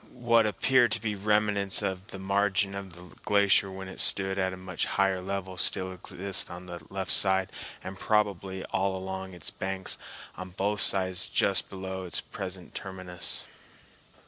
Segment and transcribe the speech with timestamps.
[0.17, 4.51] What appear to be remnants of the margin of the glacier when it stood at
[4.51, 7.51] a much higher level still exist on the left side
[7.83, 9.99] and probably all along its banks
[10.35, 13.45] on both sides just below its present terminus.